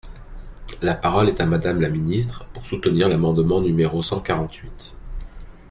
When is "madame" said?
1.45-1.79